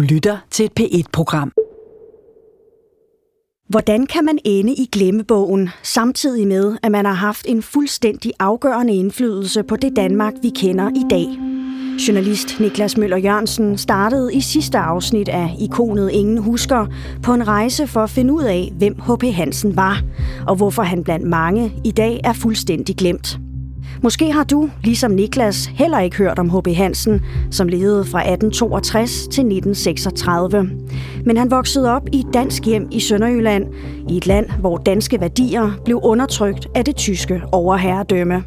[0.00, 1.52] Du lytter til et P1-program.
[3.68, 8.94] Hvordan kan man ende i glemmebogen, samtidig med, at man har haft en fuldstændig afgørende
[8.94, 11.26] indflydelse på det Danmark, vi kender i dag?
[12.08, 16.86] Journalist Niklas Møller Jørgensen startede i sidste afsnit af ikonet Ingen Husker
[17.22, 19.22] på en rejse for at finde ud af, hvem H.P.
[19.22, 20.02] Hansen var,
[20.46, 23.40] og hvorfor han blandt mange i dag er fuldstændig glemt.
[24.02, 26.68] Måske har du, ligesom Niklas, heller ikke hørt om H.B.
[26.68, 30.70] Hansen, som levede fra 1862 til 1936.
[31.24, 33.66] Men han voksede op i et dansk hjem i Sønderjylland,
[34.08, 38.44] i et land, hvor danske værdier blev undertrykt af det tyske overherredømme.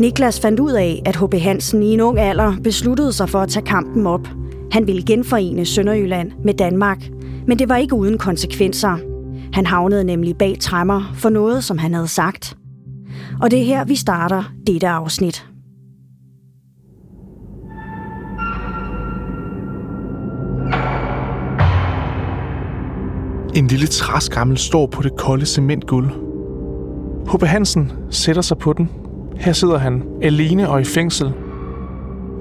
[0.00, 1.34] Niklas fandt ud af, at H.B.
[1.34, 4.28] Hansen i en ung alder besluttede sig for at tage kampen op.
[4.72, 6.98] Han ville genforene Sønderjylland med Danmark,
[7.46, 8.98] men det var ikke uden konsekvenser.
[9.52, 12.56] Han havnede nemlig bag træmmer for noget, som han havde sagt.
[13.40, 15.48] Og det er her, vi starter dette afsnit.
[23.54, 26.08] En lille træskammel står på det kolde cementgulv.
[27.32, 27.42] H.P.
[27.42, 28.90] Hansen sætter sig på den.
[29.36, 31.32] Her sidder han, alene og i fængsel.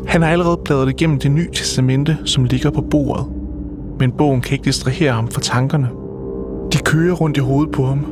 [0.07, 3.25] Han har allerede bladret igennem det nye testamente, som ligger på bordet.
[3.99, 5.89] Men bogen kan ikke distrahere ham fra tankerne.
[6.73, 8.05] De kører rundt i hovedet på ham,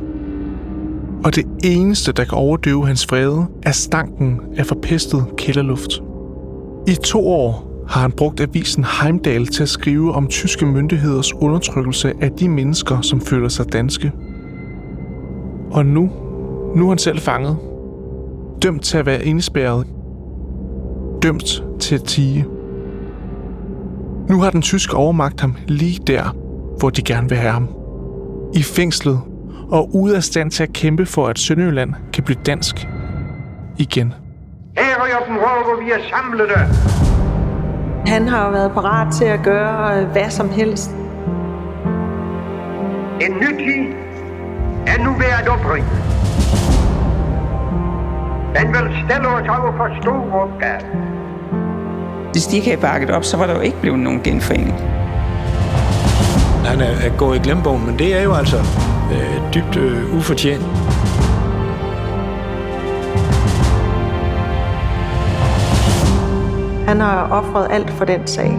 [1.26, 6.02] og det eneste, der kan overdøve hans vrede, er stanken af forpestet kælderluft.
[6.88, 12.12] I to år har han brugt avisen Heimdal til at skrive om tyske myndigheders undertrykkelse
[12.20, 14.12] af de mennesker, som føler sig danske.
[15.70, 16.10] Og nu,
[16.76, 17.56] nu er han selv fanget.
[18.62, 19.86] Dømt til at være indespærret.
[21.22, 22.46] Dømt til at tige.
[24.28, 26.36] Nu har den tyske overmagt ham lige der,
[26.78, 27.68] hvor de gerne vil have ham.
[28.54, 29.20] I fængslet
[29.70, 32.88] og ude af stand til at kæmpe for, at Sønderjylland kan blive dansk
[33.78, 34.14] igen.
[34.78, 36.58] Herrejoppen hvor vi er samlede.
[38.06, 40.90] Han har været parat til at gøre øh, hvad som helst.
[43.20, 43.94] En ny tid
[44.86, 45.88] er nu ved at opringe.
[48.58, 50.80] Den vil stille os over for store opgaver.
[52.32, 54.95] Hvis de ikke havde bakket op, så var der jo ikke blevet nogen genforening.
[56.66, 58.56] Han er, er gået i glemmebogen, men det er jo altså
[59.12, 60.62] øh, dybt øh, ufortjent.
[66.88, 68.50] Han har offret alt for den sag.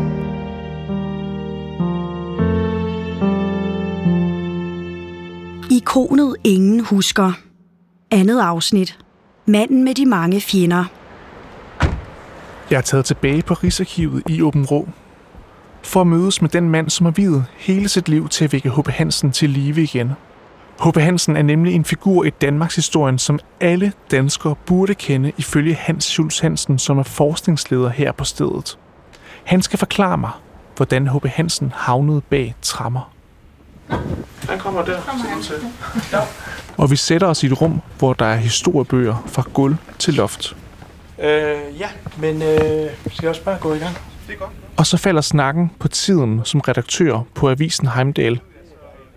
[5.72, 7.32] Ikonet Ingen Husker.
[8.12, 9.00] Andet afsnit.
[9.46, 10.86] Manden med de mange fjender.
[12.72, 14.88] Jeg er taget tilbage på Rigsarkivet i Åben Rå,
[15.88, 18.70] for at mødes med den mand, som har videt hele sit liv til at vække
[18.70, 18.88] H.P.
[18.88, 20.12] Hansen til live igen.
[20.84, 20.98] H.P.
[20.98, 26.06] Hansen er nemlig en figur i Danmarks historien, som alle danskere burde kende ifølge Hans
[26.06, 28.78] Schulz Hansen, som er forskningsleder her på stedet.
[29.44, 30.32] Han skal forklare mig,
[30.76, 31.26] hvordan H.P.
[31.26, 33.12] Hansen havnede bag trammer.
[34.50, 35.02] Han kommer der.
[35.02, 35.42] Kommer han.
[35.42, 35.56] Til.
[36.12, 36.20] Ja.
[36.78, 40.56] Og vi sætter os i et rum, hvor der er historiebøger fra gulv til loft.
[41.20, 41.30] Øh,
[41.80, 41.88] ja,
[42.18, 43.98] men øh, skal jeg også bare gå i gang?
[44.78, 48.40] Og så falder snakken på tiden som redaktør på avisen Heimdal.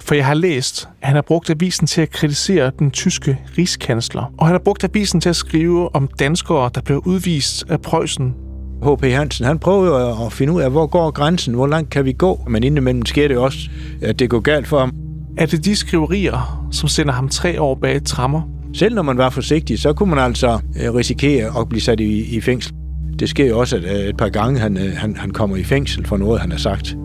[0.00, 4.32] For jeg har læst, at han har brugt avisen til at kritisere den tyske rigskansler.
[4.38, 8.34] Og han har brugt avisen til at skrive om danskere, der blev udvist af Preussen.
[8.82, 9.04] H.P.
[9.04, 12.12] Hansen, han prøver jo at finde ud af, hvor går grænsen, hvor langt kan vi
[12.12, 12.41] gå.
[12.49, 13.59] Men indimellem sker det også,
[14.03, 14.93] at det går galt for ham.
[15.38, 18.43] Er det de skriverier, som sender ham tre år bag trammer?
[18.75, 22.37] Selv når man var forsigtig, så kunne man altså øh, risikere at blive sat i,
[22.37, 22.75] i fængsel.
[23.20, 25.64] Det sker jo også, at øh, et par gange han, øh, han, han kommer i
[25.64, 26.97] fængsel for noget, han har sagt.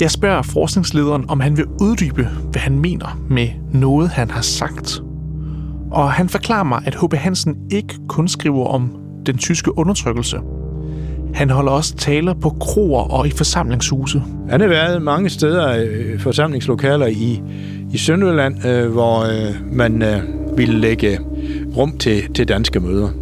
[0.00, 5.02] Jeg spørger forskningslederen, om han vil uddybe, hvad han mener med noget, han har sagt.
[5.90, 7.14] Og han forklarer mig, at H.B.
[7.14, 8.96] Hansen ikke kun skriver om
[9.26, 10.36] den tyske undertrykkelse.
[11.34, 14.22] Han holder også taler på kroer og i forsamlingshuse.
[14.50, 17.42] Han har været mange steder i øh, forsamlingslokaler i,
[17.92, 20.22] i Sønderjylland, øh, hvor øh, man øh,
[20.58, 21.18] ville lægge
[21.76, 23.19] rum til, til danske møder.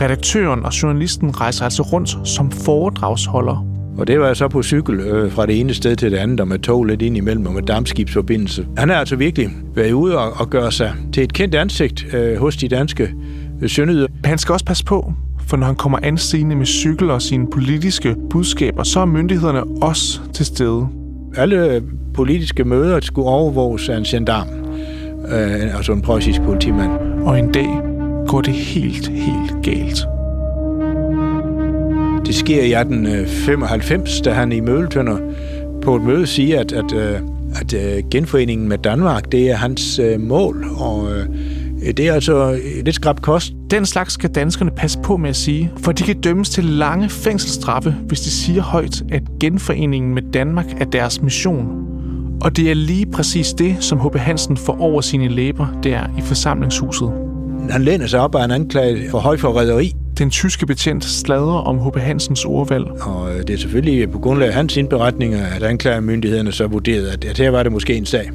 [0.00, 3.66] Redaktøren og journalisten rejser altså rundt som foredragsholder.
[3.98, 6.48] Og det var så på cykel øh, fra det ene sted til det andet, og
[6.48, 8.66] med tog lidt ind imellem, og med dammskibsforbindelse.
[8.76, 12.36] Han har altså virkelig været ude og, og gøre sig til et kendt ansigt øh,
[12.36, 13.14] hos de danske
[13.62, 14.06] øh, sønderjyder.
[14.24, 15.12] Han skal også passe på,
[15.46, 20.20] for når han kommer anstigende med cykel og sine politiske budskaber, så er myndighederne også
[20.32, 20.86] til stede.
[21.36, 21.82] Alle
[22.14, 24.48] politiske møder skulle overvåges af en gendarm,
[25.28, 26.92] øh, altså en preussisk politimand.
[27.22, 27.95] Og en dag
[28.28, 30.06] går det helt, helt galt.
[32.26, 35.18] Det sker i 1895, da han i Møletønder
[35.82, 37.20] på et møde siger, at, at, øh,
[37.60, 41.08] at, at øh, genforeningen med Danmark, det er hans øh, mål, og
[41.96, 43.52] Det er altså lidt skrab kost.
[43.70, 47.08] Den slags skal danskerne passe på med at sige, for de kan dømmes til lange
[47.08, 51.66] fængselsstraffe, hvis de siger højt, at genforeningen med Danmark er deres mission.
[52.40, 54.16] Og det er lige præcis det, som H.P.
[54.16, 57.25] Hansen får over sine læber der i forsamlingshuset.
[57.70, 59.92] Han læner sig op af en anklage for højforræderi.
[60.18, 61.96] Den tyske betjent sladrer om H.P.
[61.96, 62.84] Hansens ordvalg.
[62.84, 67.38] Og øh, det er selvfølgelig på grundlag af hans indberetninger, at anklagemyndighederne så vurderede, at
[67.38, 68.30] her var det måske en sag.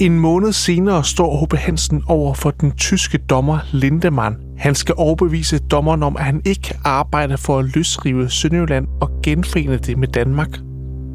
[0.00, 1.54] En måned senere står H.P.
[1.54, 4.36] Hansen over for den tyske dommer Lindemann.
[4.58, 9.78] Han skal overbevise dommeren om, at han ikke arbejder for at løsrive Sønderjylland og genforene
[9.78, 10.58] det med Danmark.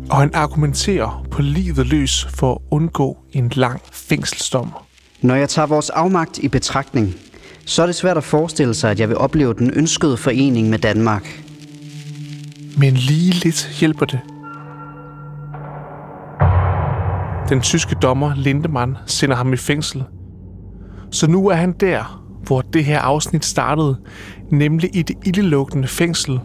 [0.10, 4.85] Og han argumenterer på livet løs for at undgå en lang fængselsdom.
[5.22, 7.16] Når jeg tager vores afmagt i betragtning,
[7.66, 10.80] så er det svært at forestille sig, at jeg vil opleve den ønskede forening med
[10.80, 11.44] Danmark.
[12.78, 14.20] Men lige lidt hjælper det.
[17.50, 20.04] Den tyske dommer Lindemann sender ham i fængsel.
[21.12, 23.98] Så nu er han der, hvor det her afsnit startede,
[24.52, 26.40] nemlig i det ildelukkende fængsel,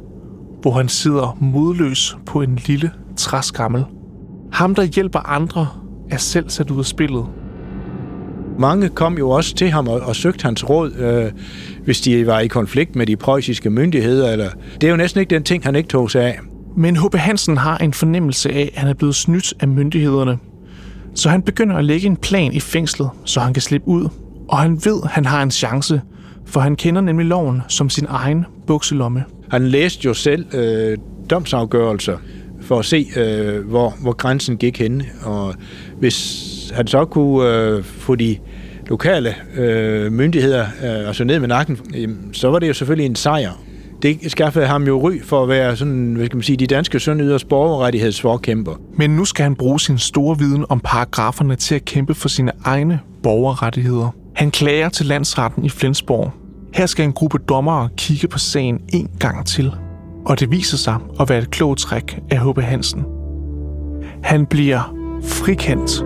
[0.63, 3.85] hvor han sidder modløs på en lille træskammel.
[4.53, 5.69] Ham, der hjælper andre,
[6.11, 7.27] er selv sat ud af spillet.
[8.59, 11.33] Mange kom jo også til ham og, og søgte hans råd, øh,
[11.85, 14.33] hvis de var i konflikt med de preussiske myndigheder.
[14.33, 14.51] Eller...
[14.81, 16.39] Det er jo næsten ikke den ting, han ikke tog sig af.
[16.77, 17.15] Men H.P.
[17.15, 20.39] Hansen har en fornemmelse af, at han er blevet snydt af myndighederne.
[21.15, 24.09] Så han begynder at lægge en plan i fængslet, så han kan slippe ud.
[24.49, 26.01] Og han ved, han har en chance,
[26.47, 29.25] for han kender nemlig loven som sin egen bukselomme.
[29.51, 30.99] Han læste jo selv øh,
[31.31, 32.17] domsafgørelser
[32.71, 35.03] for at se, øh, hvor, hvor grænsen gik hen.
[35.23, 35.55] Og
[35.99, 38.37] hvis han så kunne øh, få de
[38.87, 43.17] lokale øh, myndigheder øh, altså ned med nakken, øh, så var det jo selvfølgelig en
[43.17, 43.53] sejr.
[44.03, 47.01] Det skaffede ham jo ry for at være sådan, hvad skal man sige, de danske
[47.01, 48.73] søndyders borgerrettighedsforkæmper.
[48.97, 52.53] Men nu skal han bruge sin store viden om paragraferne til at kæmpe for sine
[52.65, 54.15] egne borgerrettigheder.
[54.35, 56.33] Han klager til landsretten i Flensborg.
[56.75, 59.73] Her skal en gruppe dommere kigge på sagen en gang til.
[60.27, 62.59] Og det viser sig at være et klogt træk af H.B.
[62.59, 63.05] Hansen.
[64.23, 66.05] Han bliver frikendt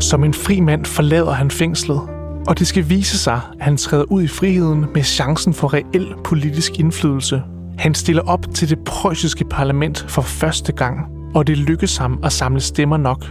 [0.00, 2.00] Som en fri mand forlader han fængslet,
[2.46, 6.14] og det skal vise sig, at han træder ud i friheden med chancen for reel
[6.24, 7.42] politisk indflydelse.
[7.78, 11.00] Han stiller op til det preussiske parlament for første gang,
[11.34, 13.26] og det lykkes ham at samle stemmer nok.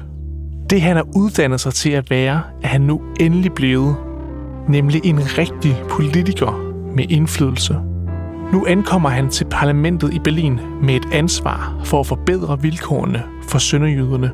[0.70, 3.96] Det han har uddannet sig til at være, er han nu endelig blevet,
[4.70, 7.78] nemlig en rigtig politiker med indflydelse.
[8.54, 13.58] Nu ankommer han til parlamentet i Berlin med et ansvar for at forbedre vilkårene for
[13.58, 14.32] sønderjyderne.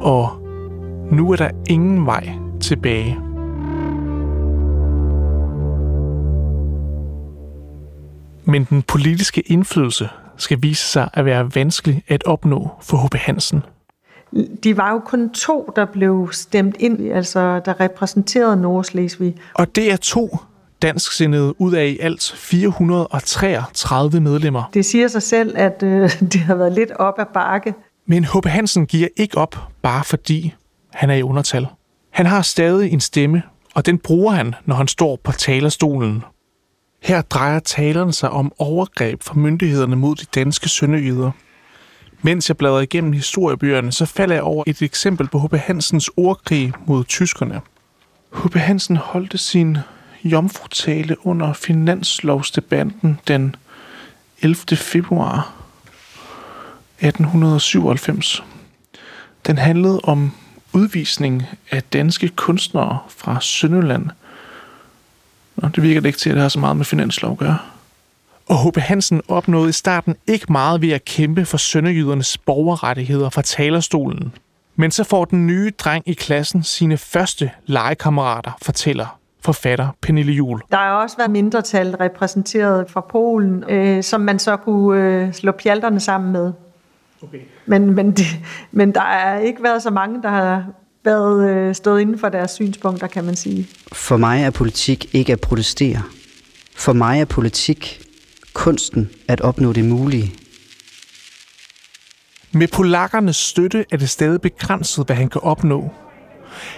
[0.00, 0.28] Og
[1.12, 2.28] nu er der ingen vej
[2.60, 3.18] tilbage.
[8.46, 13.14] Men den politiske indflydelse skal vise sig at være vanskelig at opnå for H.P.
[13.14, 13.62] Hansen.
[14.64, 19.34] De var jo kun to, der blev stemt ind, altså der repræsenterede Nordslesvig.
[19.54, 20.38] Og det er to
[20.82, 24.70] dansksindede ud af i alt 433 medlemmer.
[24.74, 27.74] Det siger sig selv, at øh, det har været lidt op ad bakke.
[28.06, 28.46] Men H.P.
[28.46, 30.54] Hansen giver ikke op, bare fordi
[30.92, 31.66] han er i undertal.
[32.10, 33.42] Han har stadig en stemme,
[33.74, 36.22] og den bruger han, når han står på talerstolen.
[37.00, 41.30] Her drejer taleren sig om overgreb fra myndighederne mod de danske sønderjyder.
[42.22, 45.54] Mens jeg bladrer igennem historiebøgerne, så falder jeg over et eksempel på H.P.
[45.54, 47.60] Hansens ordkrig mod tyskerne.
[48.32, 48.54] H.P.
[48.54, 49.78] Hansen holdte sin
[50.24, 53.56] jomfrutale under finanslovsdebatten den
[54.42, 54.56] 11.
[54.76, 55.52] februar
[56.98, 58.44] 1897.
[59.46, 60.32] Den handlede om
[60.72, 64.10] udvisning af danske kunstnere fra Sønderland.
[65.56, 67.58] Nå, det virker det ikke til, at det har så meget med finanslov at gøre.
[68.48, 68.76] Og H.P.
[68.76, 74.32] Hansen opnåede i starten ikke meget ved at kæmpe for sønderjydernes borgerrettigheder fra talerstolen.
[74.76, 80.60] Men så får den nye dreng i klassen sine første legekammerater, fortæller forfatter Pernille Jul.
[80.70, 85.52] Der har også været mindretal repræsenteret fra Polen, øh, som man så kunne øh, slå
[85.52, 86.52] pjalterne sammen med.
[87.22, 87.38] Okay.
[87.66, 88.26] Men, men, det,
[88.72, 90.64] men der har ikke været så mange, der har
[91.06, 93.68] været øh, stået inden for deres synspunkter, kan man sige.
[93.92, 96.02] For mig er politik ikke at protestere.
[96.76, 98.02] For mig er politik
[98.52, 100.34] kunsten at opnå det mulige.
[102.52, 105.90] Med polakkernes støtte er det stadig begrænset, hvad han kan opnå.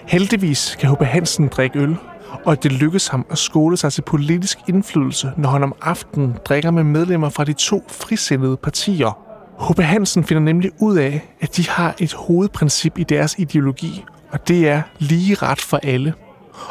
[0.06, 1.02] Heldigvis kan H.P.
[1.02, 1.96] Hansen drikke øl,
[2.44, 6.70] og det lykkes ham at skole sig til politisk indflydelse, når han om aftenen drikker
[6.70, 9.18] med medlemmer fra de to frisindede partier.
[9.60, 9.78] H.P.
[9.78, 14.68] Hansen finder nemlig ud af, at de har et hovedprincip i deres ideologi, og det
[14.68, 16.14] er lige ret for alle.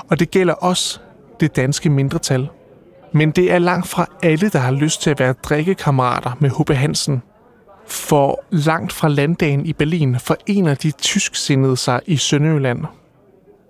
[0.10, 1.00] Og det gælder også
[1.40, 2.50] det danske mindretal.
[3.12, 6.70] Men det er langt fra alle, der har lyst til at være drikkekammerater med H.P.
[6.70, 7.22] Hansen.
[7.88, 12.86] For langt fra landdagen i Berlin forener de tysksindede sig i Sønderjylland.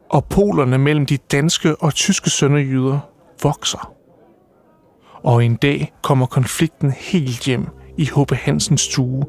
[0.10, 3.00] Og polerne mellem de danske og tyske sønderjyder
[3.44, 3.94] vokser.
[5.24, 7.68] Og en dag kommer konflikten helt hjem
[7.98, 8.32] i H.P.
[8.32, 9.24] Hansens stue,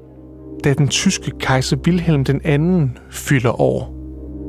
[0.64, 3.98] da den tyske kejser Wilhelm den anden fylder år.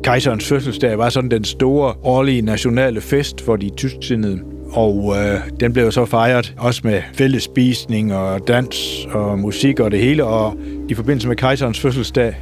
[0.03, 4.39] Kejserens fødselsdag var sådan den store årlige nationale fest for de tysksindede.
[4.72, 9.91] Og øh, den blev så fejret også med fælles spisning og dans og musik og
[9.91, 10.25] det hele.
[10.25, 10.58] Og
[10.89, 12.36] i forbindelse med kejserens fødselsdag,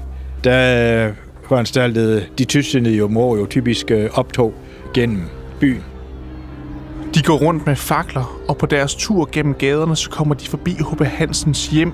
[0.44, 1.14] der øh,
[1.48, 4.54] foranstaltede de tysksindede jo mor jo typisk øh, optog
[4.94, 5.22] gennem
[5.60, 5.84] byen.
[7.16, 10.72] De går rundt med fakler, og på deres tur gennem gaderne, så kommer de forbi
[10.72, 11.02] H.P.
[11.02, 11.92] Hansens hjem.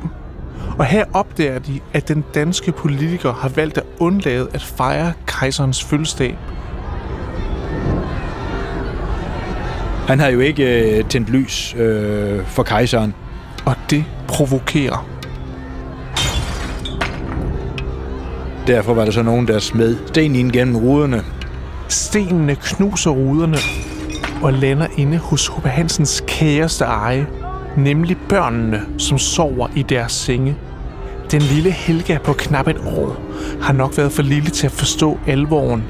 [0.77, 5.83] Og her opdager de, at den danske politiker har valgt at undlade at fejre kejserens
[5.83, 6.37] fødselsdag.
[10.07, 13.13] Han har jo ikke øh, tændt lys øh, for kejseren.
[13.65, 15.07] Og det provokerer.
[18.67, 21.23] Derfor var der så nogen, der smed sten ind gennem ruderne.
[21.87, 23.57] Stenene knuser ruderne
[24.43, 25.65] og lander inde hos H.P.
[25.65, 27.27] Hansens kæreste eje,
[27.77, 30.55] nemlig børnene, som sover i deres senge.
[31.31, 33.17] Den lille Helga på knap et år
[33.61, 35.83] har nok været for lille til at forstå alvoren.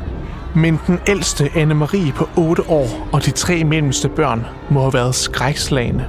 [0.55, 5.15] Men den ældste Anne-Marie på 8 år og de tre mellemste børn må have været
[5.15, 6.05] skrækslagende.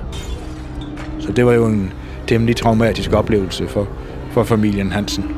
[1.20, 1.92] Så det var jo en
[2.26, 3.88] temmelig traumatisk oplevelse for,
[4.30, 5.36] for familien Hansen.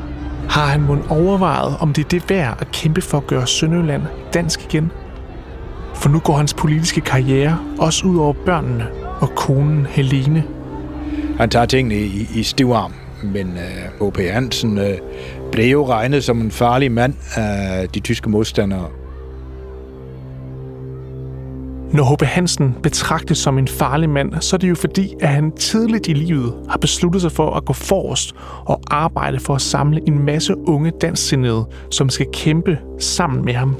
[0.49, 4.03] Har han måske overvejet, om det er det værd at kæmpe for at gøre Sønderjylland
[4.33, 4.91] dansk igen?
[5.95, 8.87] For nu går hans politiske karriere også ud over børnene
[9.21, 10.43] og konen Helene.
[11.37, 12.93] Han tager tingene i, i stiv arm,
[13.23, 13.57] men
[14.01, 14.17] H.P.
[14.17, 14.83] Hansen uh,
[15.51, 18.87] blev jo regnet som en farlig mand af de tyske modstandere.
[21.93, 22.21] Når H.P.
[22.21, 26.13] Hansen betragtes som en farlig mand, så er det jo fordi, at han tidligt i
[26.13, 30.57] livet har besluttet sig for at gå forrest og arbejde for at samle en masse
[30.57, 33.75] unge dansksindede, som skal kæmpe sammen med ham.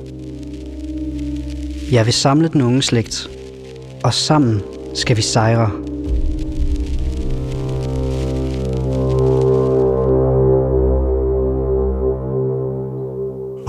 [1.92, 3.30] Jeg vil samle den unge slægt,
[4.04, 4.62] og sammen
[4.98, 5.68] skal vi sejre.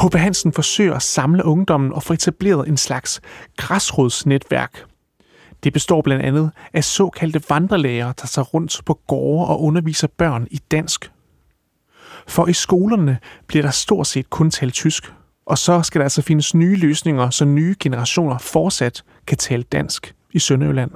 [0.02, 0.14] H.P.
[0.14, 3.20] Hansen forsøger at samle ungdommen og få etableret en slags
[3.56, 4.84] græsrodsnetværk.
[5.64, 10.46] Det består blandt andet af såkaldte vandrelæger, der tager rundt på gårde og underviser børn
[10.50, 11.12] i dansk.
[12.28, 15.12] For i skolerne bliver der stort set kun talt tysk,
[15.46, 20.14] og så skal der altså findes nye løsninger, så nye generationer fortsat kan tale dansk
[20.32, 20.90] i Sønderjylland.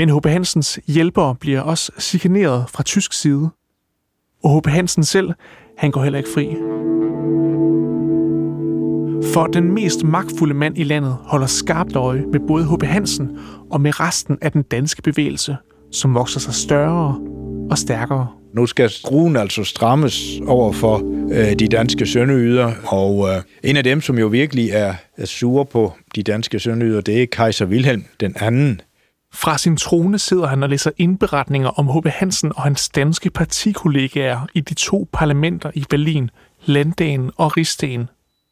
[0.00, 0.26] Men H.P.
[0.26, 3.50] Hansens hjælpere bliver også chikaneret fra tysk side.
[4.44, 4.66] Og H.P.
[4.66, 5.30] Hansen selv,
[5.78, 6.46] han går heller ikke fri.
[9.34, 12.82] For den mest magtfulde mand i landet holder skarpt øje med både H.P.
[12.82, 13.38] Hansen
[13.70, 15.56] og med resten af den danske bevægelse,
[15.92, 17.20] som vokser sig større
[17.70, 18.28] og stærkere.
[18.54, 20.96] Nu skal skruen altså strammes over for
[21.32, 25.66] øh, de danske sønderjyder, og øh, en af dem, som jo virkelig er, er sure
[25.66, 28.80] på de danske sønderjyder, det er kejser Wilhelm den anden.
[29.34, 32.06] Fra sin trone sidder han og læser indberetninger om H.P.
[32.08, 36.30] Hansen og hans danske partikollegaer i de to parlamenter i Berlin,
[36.64, 38.08] Landdagen og Rigsdagen.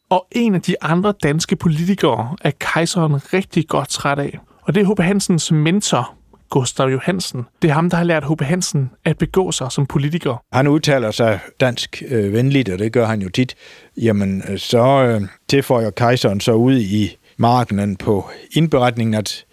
[0.09, 4.39] Og en af de andre danske politikere er kejseren rigtig godt træt af.
[4.61, 4.99] Og det er H.P.
[4.99, 6.15] Hansens mentor,
[6.49, 7.45] Gustav Johansen.
[7.61, 8.41] Det er ham, der har lært H.P.
[8.41, 10.43] Hansen at begå sig som politiker.
[10.53, 13.55] Han udtaler sig dansk øh, venligt, og det gør han jo tit.
[13.97, 19.45] Jamen, øh, så øh, tilføjer kejseren så ud i markenen på indberetningen, at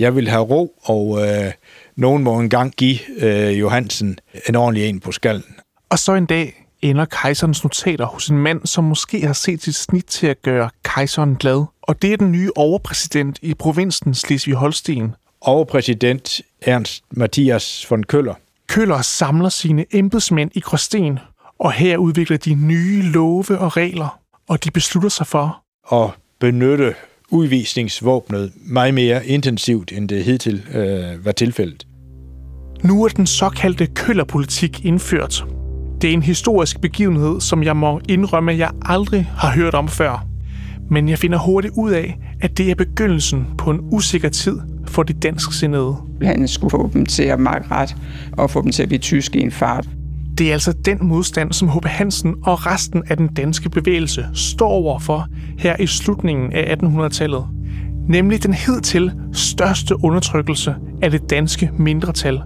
[0.00, 1.52] jeg vil have ro, og øh,
[1.96, 5.54] nogen må engang give øh, Johansen en ordentlig en på skallen.
[5.90, 9.74] Og så en dag ender kejserens notater hos en mand, som måske har set sit
[9.74, 11.64] snit til at gøre kejseren glad.
[11.82, 15.16] Og det er den nye overpræsident i provinsen Slesvig-Holsten.
[15.40, 18.34] Overpræsident Ernst Mathias von Køller.
[18.68, 21.18] Køller samler sine embedsmænd i Gråsten,
[21.58, 26.94] og her udvikler de nye love og regler, og de beslutter sig for at benytte
[27.30, 31.86] udvisningsvåbnet meget mere intensivt, end det hidtil øh, var tilfældet.
[32.84, 35.44] Nu er den såkaldte køllerpolitik indført.
[36.00, 40.26] Det er en historisk begivenhed, som jeg må indrømme, jeg aldrig har hørt om før.
[40.90, 45.02] Men jeg finder hurtigt ud af, at det er begyndelsen på en usikker tid for
[45.02, 45.96] de dansksindede.
[46.22, 47.96] Han skulle få dem til at makke ret
[48.32, 49.88] og få dem til at blive tyske i en fart.
[50.40, 51.86] Det er altså den modstand, som H.P.
[51.86, 55.26] Hansen og resten af den danske bevægelse står overfor
[55.58, 57.46] her i slutningen af 1800-tallet.
[58.08, 62.42] Nemlig den hidtil største undertrykkelse af det danske mindretal.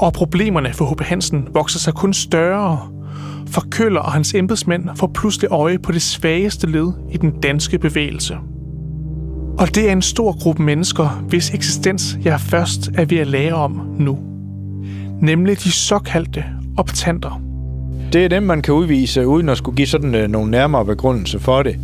[0.00, 1.00] Og problemerne for H.P.
[1.00, 2.80] Hansen vokser sig kun større.
[3.46, 7.78] For Køller og hans embedsmænd får pludselig øje på det svageste led i den danske
[7.78, 8.36] bevægelse.
[9.58, 13.54] Og det er en stor gruppe mennesker, hvis eksistens jeg først er ved at lære
[13.54, 14.18] om nu.
[15.22, 16.44] Nemlig de såkaldte
[16.78, 17.40] optanter.
[18.12, 21.40] Det er dem, man kan udvise, uden at skulle give sådan øh, nogle nærmere begrundelse
[21.40, 21.76] for det.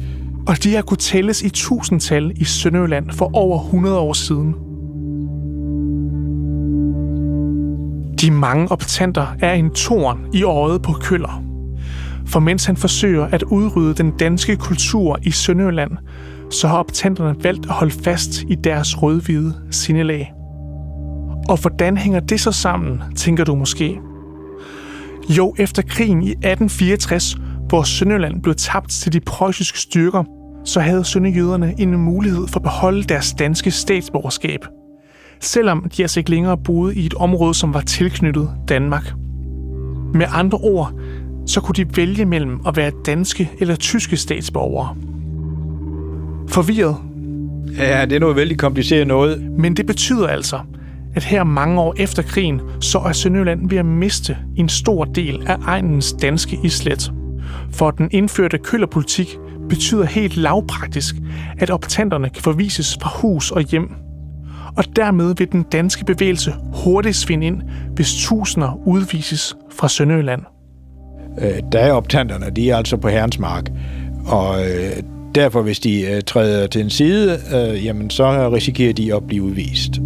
[0.46, 4.54] Og de har kunnet tælles i tusindtal i Sønderjylland for over 100 år siden.
[8.20, 11.42] De mange optanter er en torn i øjet på køller.
[12.26, 15.90] For mens han forsøger at udrydde den danske kultur i Sønderjylland,
[16.50, 20.32] så har optanterne valgt at holde fast i deres rødhvide sindelag.
[21.48, 23.98] Og hvordan hænger det så sammen, tænker du måske?
[25.28, 27.36] Jo, efter krigen i 1864,
[27.68, 30.24] hvor Sønderjylland blev tabt til de preussiske styrker,
[30.64, 34.60] så havde sønderjyderne en mulighed for at beholde deres danske statsborgerskab.
[35.40, 39.12] Selvom de altså ikke længere boede i et område, som var tilknyttet Danmark.
[40.14, 40.92] Med andre ord,
[41.46, 44.96] så kunne de vælge mellem at være danske eller tyske statsborgere.
[46.48, 46.96] Forvirret?
[47.78, 49.42] Ja, det er noget vældig kompliceret noget.
[49.58, 50.58] Men det betyder altså,
[51.14, 55.42] at her mange år efter krigen, så er Sønderjylland ved at miste en stor del
[55.46, 57.12] af egnens danske islet.
[57.70, 61.14] For den indførte køllerpolitik betyder helt lavpraktisk,
[61.58, 63.90] at optanterne kan forvises fra hus og hjem.
[64.76, 66.54] Og dermed vil den danske bevægelse
[66.84, 67.62] hurtigt svinde ind,
[67.94, 70.42] hvis tusinder udvises fra Sønderjylland.
[71.38, 73.70] Øh, der er optanterne, de er altså på herrens mark.
[74.26, 75.02] Og øh,
[75.34, 79.42] derfor, hvis de øh, træder til en side, øh, jamen så risikerer de at blive
[79.42, 80.00] udvist.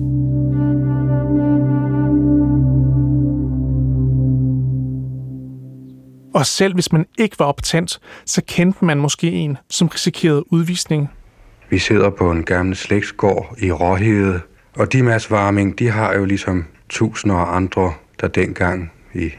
[6.39, 11.11] Og selv hvis man ikke var optændt, så kendte man måske en, som risikerede udvisning.
[11.71, 14.41] Vi sidder på en gammel slægtsgård i Råhede,
[14.77, 19.31] og de Mads Warming, de har jo ligesom tusinder af andre, der dengang i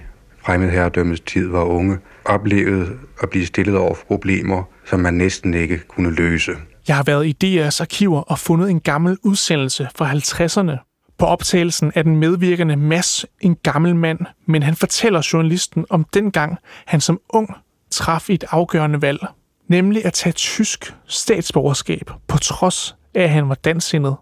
[0.46, 5.80] fremmedherredømmets tid var unge, oplevet at blive stillet over for problemer, som man næsten ikke
[5.88, 6.52] kunne løse.
[6.88, 10.89] Jeg har været i DR's arkiver og fundet en gammel udsendelse fra 50'erne,
[11.20, 16.58] på optagelsen er den medvirkende Mass en gammel mand, men han fortæller journalisten om dengang,
[16.86, 17.56] han som ung
[17.92, 19.20] traf et afgørende valg,
[19.68, 24.16] nemlig at tage tysk statsborgerskab, på trods af, at han var dansindet.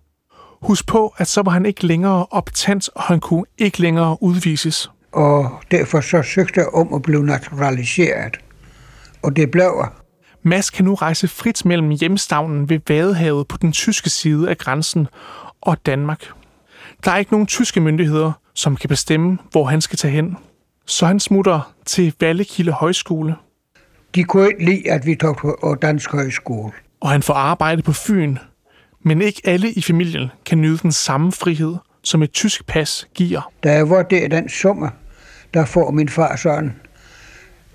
[0.62, 4.92] Husk på, at så var han ikke længere optændt, og han kunne ikke længere udvises.
[5.12, 8.38] Og derfor så søgte jeg om at blive naturaliseret.
[9.24, 9.86] Og det blev
[10.44, 15.08] Mads kan nu rejse frit mellem hjemstavnen ved Vadehavet på den tyske side af grænsen
[15.62, 16.37] og Danmark.
[17.06, 20.38] Der er ikke nogen tyske myndigheder, som kan bestemme, hvor han skal tage hen.
[20.86, 23.36] Så han smutter til Vallekilde Højskole.
[24.16, 26.72] De kunne ikke lide, at vi tog på Dansk Højskole.
[27.02, 28.38] Og han får arbejde på Fyn.
[29.04, 33.52] Men ikke alle i familien kan nyde den samme frihed, som et tysk pas giver.
[33.64, 34.90] Da jeg var der den sommer,
[35.54, 36.76] der får min far sådan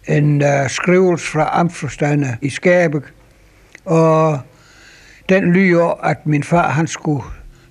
[0.08, 3.02] en uh, skrivelse fra Amtsforstander i Skabek.
[3.84, 4.40] Og
[5.28, 7.22] den lyder, at min far han skulle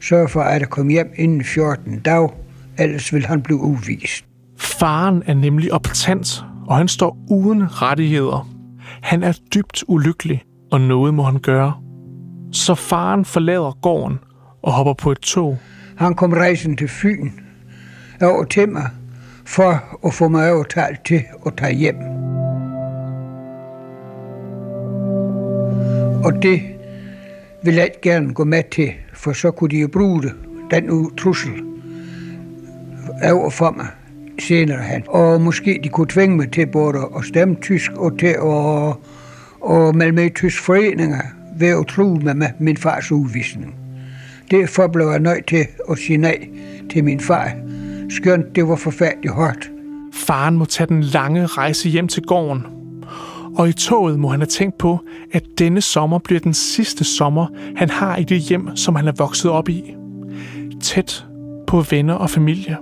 [0.01, 2.29] sørge for, at jeg kom hjem inden 14 dage,
[2.77, 4.25] ellers vil han blive udvist.
[4.57, 8.49] Faren er nemlig optant, og han står uden rettigheder.
[9.01, 11.73] Han er dybt ulykkelig, og noget må han gøre.
[12.51, 14.19] Så faren forlader gården
[14.63, 15.57] og hopper på et tog.
[15.97, 17.29] Han kom rejsen til Fyn
[18.21, 18.89] over til mig,
[19.45, 21.95] for at få mig overtalt til at tage hjem.
[26.23, 26.61] Og det
[27.63, 30.33] vil jeg ikke gerne gå med til, for så kunne de jo bruge det,
[30.71, 31.51] den trussel
[33.23, 33.87] over for mig
[34.39, 35.03] senere hen.
[35.07, 38.95] Og måske de kunne tvinge mig til både at stemme tysk og til at,
[39.71, 41.21] at melde med i tysk foreninger
[41.57, 43.75] ved at tro med, med min fars udvisning.
[44.51, 46.47] Derfor blev jeg nødt til at sige nej
[46.89, 47.51] til min far,
[48.09, 49.71] skønt det var forfærdeligt hårdt.
[50.13, 52.65] Faren må tage den lange rejse hjem til gården,
[53.55, 54.99] og i toget må han have tænkt på,
[55.31, 59.13] at denne sommer bliver den sidste sommer, han har i det hjem, som han er
[59.17, 59.95] vokset op i.
[60.81, 61.25] Tæt
[61.67, 62.77] på venner og familie.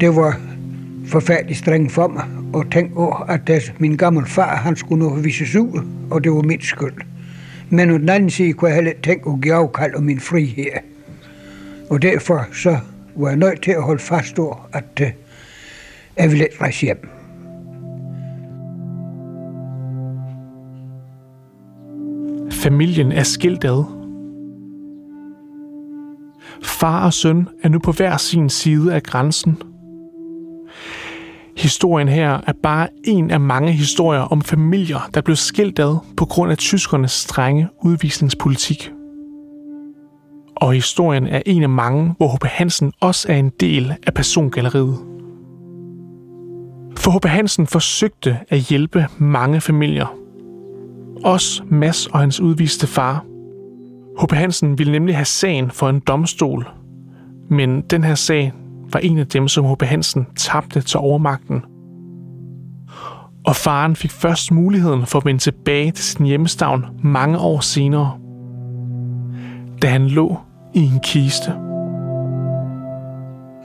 [0.00, 0.40] Det var
[1.06, 5.56] forfærdeligt strengt for mig at tænke over, at min gamle far han skulle nu vises
[5.56, 7.15] ud, og det var min skyld.
[7.70, 10.20] Men på den anden side kunne jeg heller ikke tænke at give afkald om min
[10.20, 10.66] frihed.
[11.90, 12.78] Og derfor så
[13.16, 15.06] var jeg nødt til at holde fast over, at uh,
[16.16, 17.08] jeg ville ikke rejse hjem.
[22.50, 23.84] Familien er skilt ad.
[26.62, 29.62] Far og søn er nu på hver sin side af grænsen–
[31.56, 36.24] Historien her er bare en af mange historier om familier, der blev skilt ad på
[36.24, 38.90] grund af tyskernes strenge udvisningspolitik.
[40.56, 42.44] Og historien er en af mange, hvor H.P.
[42.44, 44.98] Hansen også er en del af persongalleriet.
[46.96, 47.24] For H.P.
[47.24, 50.14] Hansen forsøgte at hjælpe mange familier.
[51.24, 53.24] Også Mads og hans udviste far.
[54.20, 54.32] H.P.
[54.32, 56.68] Hansen ville nemlig have sagen for en domstol.
[57.50, 58.52] Men den her sag
[58.96, 59.82] var en af dem, som H.P.
[59.82, 61.62] Hansen tabte til overmagten.
[63.46, 68.18] Og faren fik først muligheden for at vende tilbage til sin hjemstavn mange år senere,
[69.82, 70.38] da han lå
[70.74, 71.52] i en kiste.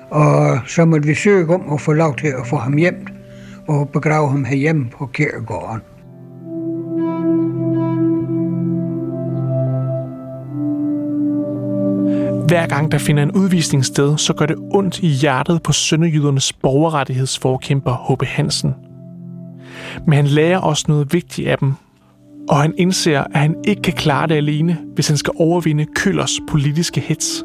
[0.10, 3.08] Og så måtte vi søge om at få lov til at få ham hjem
[3.68, 5.82] og begrave ham herhjemme på kirkegården.
[12.52, 16.54] Hver gang der finder en udvisning sted, så gør det ondt i hjertet på sønderjydernes
[16.54, 18.24] borgerrettighedsforkæmper H.B.
[18.24, 18.76] Hansen.
[20.08, 21.74] Men han lærer også noget vigtigt af dem,
[22.50, 26.40] og han indser, at han ikke kan klare det alene, hvis han skal overvinde Køllers
[26.50, 27.44] politiske hets.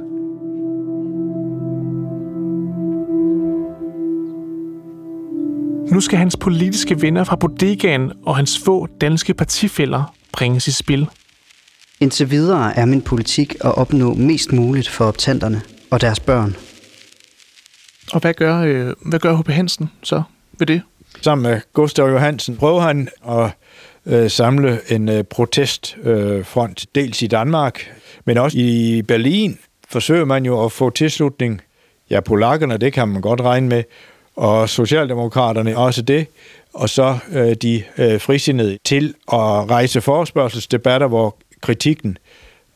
[5.93, 11.09] Nu skal hans politiske venner fra bodegaen og hans få danske partifælder bringes i spil.
[12.01, 16.57] Indtil videre er min politik at opnå mest muligt for optanterne og deres børn.
[18.13, 19.49] Og hvad gør, øh, hvad gør H.P.
[19.49, 20.23] Hansen så
[20.59, 20.83] ved det?
[21.23, 23.51] Sammen med Gustav Johansen prøver han at
[24.07, 27.93] øh, samle en øh, protestfront, øh, dels i Danmark,
[28.25, 31.61] men også i Berlin forsøger man jo at få tilslutning.
[32.11, 33.83] Ja, polakkerne, det kan man godt regne med,
[34.37, 36.27] og Socialdemokraterne også det,
[36.75, 42.19] og så øh, de øh, frisindede til at rejse forespørgselsdebatter, hvor kritikken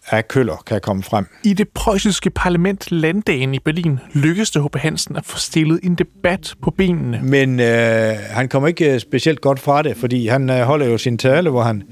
[0.07, 1.27] af Køller kan komme frem.
[1.45, 4.77] I det preussiske parlament Landdagen i Berlin lykkedes det H.P.
[4.77, 7.21] Hansen at få stillet en debat på benene.
[7.23, 10.99] Men øh, han kommer ikke øh, specielt godt fra det, fordi han øh, holder jo
[10.99, 11.83] sin tale, hvor han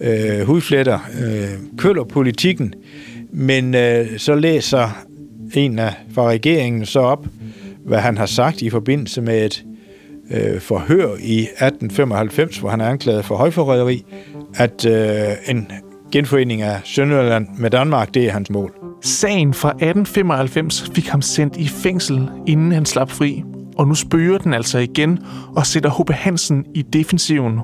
[0.00, 2.74] øh, hudfletter øh, Køller-politikken,
[3.32, 5.04] men øh, så læser
[5.54, 7.26] en af fra regeringen så op,
[7.84, 9.64] hvad han har sagt i forbindelse med et
[10.30, 14.04] øh, forhør i 1895, hvor han er anklaget for højforræderi,
[14.54, 15.72] at øh, en
[16.12, 18.74] genforening af Sønderjylland med Danmark, det er hans mål.
[19.02, 23.42] Sagen fra 1895 fik ham sendt i fængsel, inden han slap fri,
[23.76, 25.18] og nu spørger den altså igen
[25.56, 26.10] og sætter H.P.
[26.10, 27.60] Hansen i defensiven.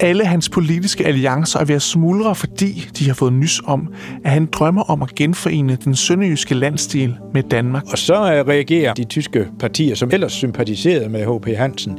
[0.00, 4.30] Alle hans politiske alliancer er ved at smuldre, fordi de har fået nys om, at
[4.30, 7.82] han drømmer om at genforene den sønderjyske landsdel med Danmark.
[7.92, 11.56] Og så reagerer de tyske partier, som ellers sympatiserede med H.P.
[11.56, 11.98] Hansen,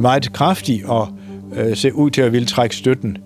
[0.00, 1.08] meget kraftigt og
[1.56, 3.18] øh, ser ud til at ville trække støtten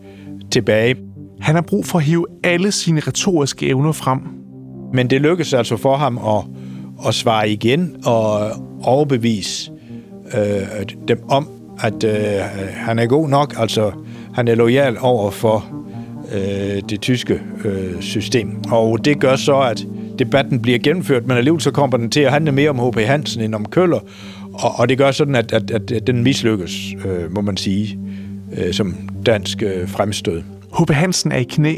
[0.50, 0.96] tilbage.
[1.40, 4.20] Han har brug for at hive alle sine retoriske evner frem.
[4.92, 6.44] Men det lykkes altså for ham at,
[7.09, 8.51] at svare igen og
[8.83, 9.70] overbevise
[10.37, 11.49] øh, dem om,
[11.81, 12.14] at øh,
[12.73, 13.92] han er god nok, altså
[14.35, 15.64] han er lojal over for
[16.35, 18.62] øh, det tyske øh, system.
[18.70, 19.87] Og det gør så, at
[20.18, 23.01] debatten bliver gennemført, men alligevel så kommer den til at handle mere om H.P.
[23.01, 24.01] Hansen end om Køller,
[24.53, 27.99] og, og det gør sådan, at, at, at, at den mislykkes, øh, må man sige,
[28.57, 28.94] øh, som
[29.27, 30.42] dansk øh, fremstød.
[30.78, 30.90] H.P.
[30.90, 31.74] Hansen er i knæ,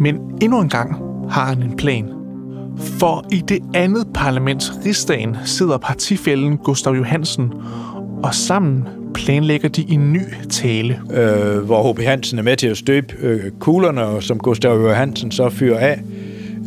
[0.00, 0.96] men endnu en gang
[1.30, 2.10] har han en plan.
[2.78, 7.52] For i det andet parlament, Rigsdagen, sidder partifælden Gustav Johansen,
[8.22, 10.20] og sammen planlægger de en ny
[10.50, 11.00] tale.
[11.12, 12.00] Øh, hvor H.P.
[12.00, 16.00] Hansen er med til at støbe øh, kuglerne, som Gustav Johansen så fyrer af.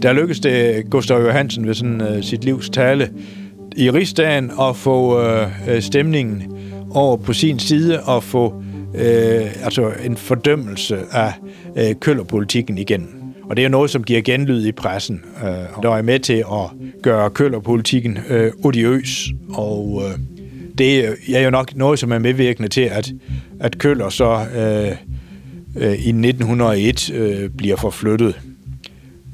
[0.02, 3.10] Der lykkedes det Gustav Johansen ved sådan, øh, sit livs tale
[3.76, 6.44] i rigsdagen at få øh, øh stemningen
[6.92, 8.64] over på sin side og få
[8.96, 11.34] øh, altså en fordømmelse af
[11.76, 13.10] øh, køllerpolitikken igen.
[13.50, 17.02] Og det er noget, som giver genlyd i pressen, øh, der er med til at
[17.04, 19.30] gøre køllerpolitikken øh, odiøs.
[19.54, 20.20] Og øh,
[20.78, 23.12] det er jo nok noget, som er medvirkende til, at,
[23.60, 24.98] at Køller så øh,
[25.84, 28.40] øh, i 1901 øh, bliver forflyttet.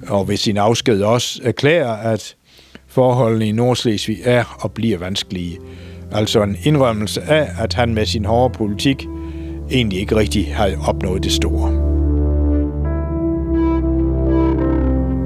[0.08, 2.36] Og ved sin afsked også erklærer, at
[2.88, 5.60] forholdene i Nordslesvig er og bliver vanskelige.
[6.12, 9.06] Altså en indrømmelse af, at han med sin hårde politik
[9.74, 11.94] egentlig ikke rigtig har opnået det store.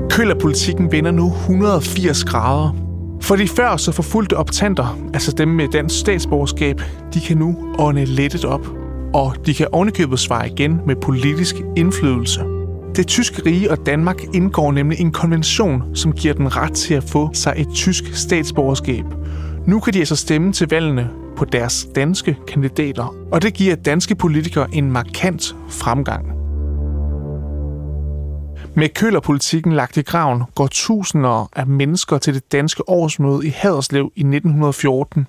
[0.10, 2.76] Kølerpolitikken vender nu 180 grader.
[3.22, 6.82] For de før så forfulgte optanter, altså dem med dansk statsborgerskab,
[7.14, 8.68] de kan nu ånde lettet op.
[9.14, 12.42] Og de kan ovenikøbet svare igen med politisk indflydelse.
[12.96, 17.04] Det tyske rige og Danmark indgår nemlig en konvention, som giver den ret til at
[17.04, 19.06] få sig et tysk statsborgerskab.
[19.68, 24.16] Nu kan de altså stemme til valgene på deres danske kandidater, og det giver danske
[24.16, 26.38] politikere en markant fremgang.
[28.76, 34.12] Med kølerpolitikken lagt i graven går tusinder af mennesker til det danske årsmøde i Haderslev
[34.16, 35.28] i 1914.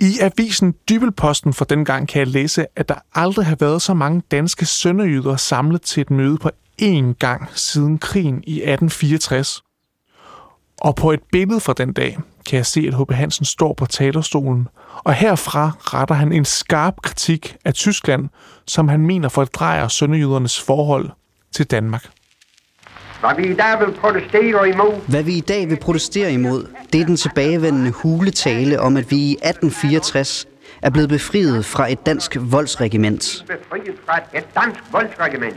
[0.00, 3.94] I avisen Dybelposten for den gang kan jeg læse, at der aldrig har været så
[3.94, 6.50] mange danske sønderjyder samlet til et møde på
[6.82, 9.62] én gang siden krigen i 1864.
[10.80, 13.12] Og på et billede fra den dag kan jeg se, at H.P.
[13.12, 14.68] Hansen står på talerstolen,
[15.04, 18.28] og herfra retter han en skarp kritik af Tyskland,
[18.66, 21.10] som han mener fordrejer sønderjydernes forhold
[21.52, 22.06] til Danmark.
[23.20, 27.00] Hvad vi i dag vil protestere imod, Hvad vi i dag vil protestere imod, det
[27.00, 30.46] er den tilbagevendende huletale om, at vi i 1864
[30.82, 33.44] er blevet befriet fra et dansk voldsregiment.
[33.46, 35.56] befriet fra et dansk voldsregiment.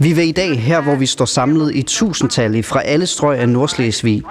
[0.00, 3.48] Vi vil i dag, her hvor vi står samlet i tusindtal fra alle strøg af
[3.48, 4.22] Nordslesvig,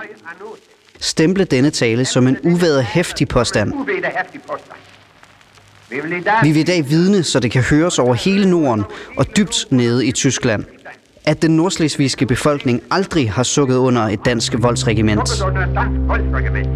[1.00, 3.74] stemple denne tale som en uværet hæftig påstand.
[6.44, 8.84] Vi vil i dag vidne, så det kan høres over hele Norden
[9.18, 10.64] og dybt nede i Tyskland,
[11.26, 15.42] at den nordslesvigske befolkning aldrig har sukket under et dansk voldsregiment.
[15.42, 16.68] under et dansk voldsregiment.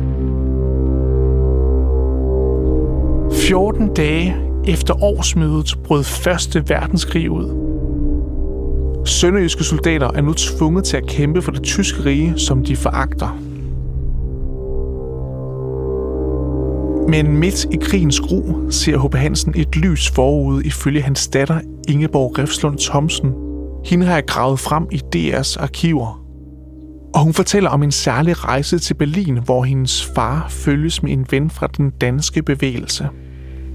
[3.48, 4.36] 14 dage
[4.68, 7.62] efter årsmødet brød Første Verdenskrig ud.
[9.06, 13.51] Sønderjyske soldater er nu tvunget til at kæmpe for det tyske rige, som de foragter.
[17.08, 19.16] Men midt i krigens gru ser H.P.
[19.16, 23.34] Hansen et lys forude ifølge hans datter Ingeborg Refslund Thomsen.
[23.86, 26.22] Hende har jeg gravet frem i DR's arkiver.
[27.14, 31.26] Og hun fortæller om en særlig rejse til Berlin, hvor hendes far følges med en
[31.32, 33.10] ven fra den danske bevægelse.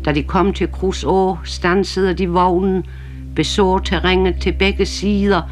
[0.05, 2.85] Da de kom til Kruså, stansede de vognen,
[3.35, 5.43] beså terrænet til begge sider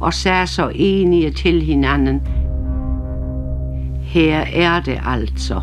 [0.00, 2.20] og sagde så enige til hinanden.
[4.02, 5.60] Her er det altså,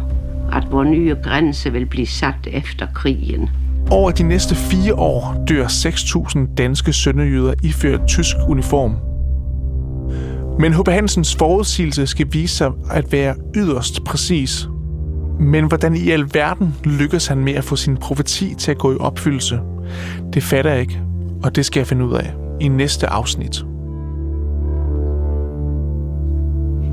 [0.54, 3.50] at vores nye grænse vil blive sat efter krigen.
[3.92, 8.96] Over de næste fire år dør 6.000 danske sønderjyder iført tysk uniform.
[10.60, 10.88] Men H.P.
[10.88, 14.68] Hansens forudsigelse skal vise sig at være yderst præcis.
[15.40, 18.98] Men hvordan i alverden lykkes han med at få sin profeti til at gå i
[19.00, 19.60] opfyldelse?
[20.34, 21.02] Det fatter jeg ikke,
[21.44, 23.66] og det skal jeg finde ud af i næste afsnit.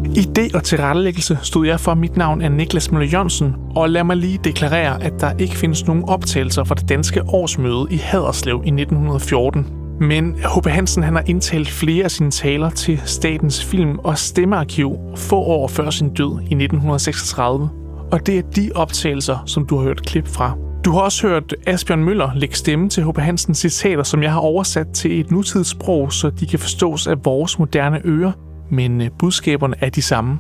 [0.05, 4.17] I og tilrettelæggelse stod jeg for, mit navn er Niklas Møller Jørgensen, og lad mig
[4.17, 8.69] lige deklarere, at der ikke findes nogen optagelser fra det danske årsmøde i Haderslev i
[8.69, 9.67] 1914.
[10.01, 10.67] Men H.P.
[10.67, 15.69] Hansen han har indtalt flere af sine taler til Statens Film- og Stemmearkiv få år
[15.69, 17.69] før sin død i 1936.
[18.13, 20.57] Og det er de optagelser, som du har hørt klip fra.
[20.85, 23.19] Du har også hørt Asbjørn Møller lægge stemme til H.P.
[23.19, 27.59] Hansens citater, som jeg har oversat til et nutidssprog, så de kan forstås af vores
[27.59, 28.33] moderne ører,
[28.71, 30.39] men øh, budskaberne er de samme.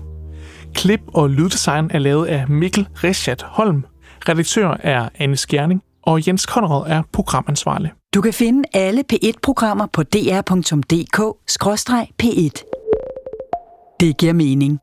[0.74, 3.84] Klip og lyddesign er lavet af Mikkel Reschat Holm.
[4.28, 7.92] Redaktør er Anne Skjerning, og Jens Konrad er programansvarlig.
[8.14, 10.48] Du kan finde alle P1-programmer på dr.dk-p1.
[14.00, 14.78] Det giver mening.